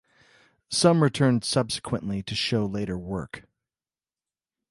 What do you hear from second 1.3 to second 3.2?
subsequently to show later